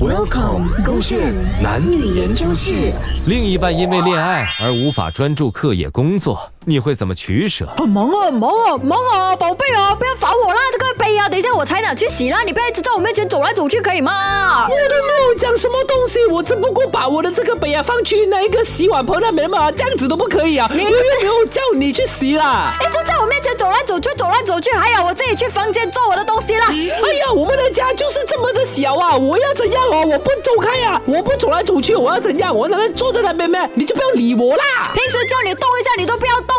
[0.00, 1.18] Welcome，勾线
[1.62, 2.92] 男女研究室。
[3.26, 7.66] 另一半因为恋爱而无法专注课业工作，你会怎么取舍？
[7.78, 14.68] 很忙啊，忙啊，忙啊，宝贝啊，不要烦我啦，这个杯啊，等一下我才拿去洗啦，你不要一直在我面前走来走去，可以吗？
[14.68, 20.68] 我都没有讲什么东西，我只不过把我的这个杯啊放去那一个洗碗盆那边嘛，这样子都不可以啊！
[20.70, 22.74] 我又没有叫你去洗啦。
[22.82, 26.66] 一直在我面前走来走去，走来走去，还有我自己去房间做我的东西啦。
[26.68, 30.04] 哎呀，我们的家就是这么的小啊，我要怎样啊？
[30.04, 32.54] 我不走开呀，我不走来走去，我要怎样？
[32.54, 33.58] 我在那坐在那边咩？
[33.72, 34.64] 你就不要理我啦。
[34.92, 36.54] 平时叫你动一下，你都不要动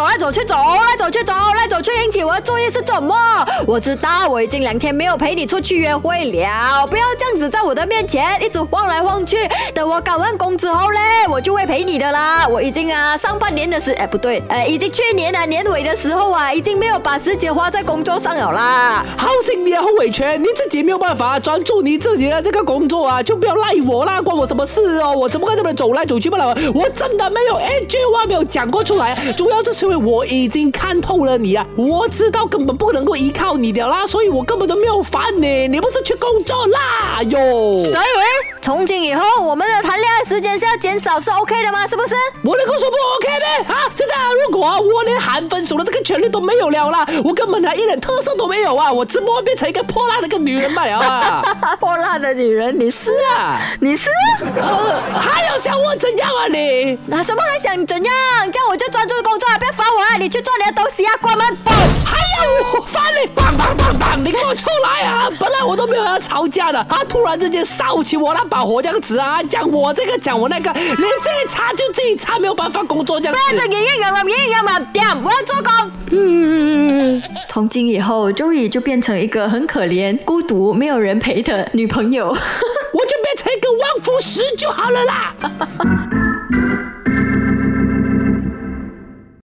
[0.00, 3.14] 走来走去，走来走去，走来走去，引起我的注意是怎么？
[3.66, 9.36] 我知道，我已经两天没有陪你出去约会了，不要这样子在我的面前一直晃来晃去。
[9.74, 12.48] 等我搞完工之后嘞，我就会陪你的啦。
[12.48, 19.04] 我已经啊，上半年的时，哎不对，哎，已经去年啊年尾的时候啊，已经没有把时间花在工作上了啦。
[19.18, 25.12] 好心你啊，洪伟全，你自己没有办法专注你自己的这个工作啊，就不要赖我啦，关我什么事哦？
[25.12, 26.56] 我怎么可以这么走来走去不了？
[26.74, 37.38] 我真的没有一句话没有讲过出来，主要是为我已经看透了你啊，我知道根本不能够依靠你的啦，所以我根本都没有烦你，你不是去工作啦哟？
[37.84, 38.06] 所以
[38.62, 41.86] 从今以后，我们的谈恋爱时间是要减少，是 OK 的吗？
[41.86, 42.14] 是不是？
[42.44, 43.28] 我能够说不 OK
[43.66, 43.74] 吗？
[43.74, 51.42] 啊，现在啊，如果啊我连喊分手的这个权利都没有了啦，我根本啊一点特色都没有啊，我只不过变成一个破烂的一个女人罢了啊。
[51.80, 54.08] 破烂的女人，你是啊，你是？
[54.60, 56.98] 呃，还要想我怎样啊你？
[57.06, 58.12] 那什么还想怎样？
[60.20, 61.46] 你去做你的东西啊，关门。
[61.64, 61.70] 嘣！
[62.04, 63.26] 还有我烦你？
[63.34, 64.22] 棒棒棒棒！
[64.22, 65.30] 你给我出来啊！
[65.40, 73.66] 本来我都没有要吵架的，啊，突然之间烧起我那把火这样子啊，讲我这个讲我那个，连自己擦就自己擦，没有办法工作这样子不要子。
[73.66, 75.90] 再演演演演演嘛，点，我要做工。
[76.10, 82.26] 嗯， 从今以后，周宇就变成一个很可怜、孤独、没有人陪的女朋友。
[82.92, 85.34] 我就变成一个旺夫石就好了啦。